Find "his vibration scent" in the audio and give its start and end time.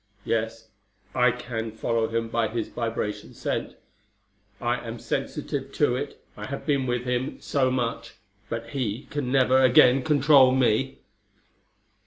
2.47-3.75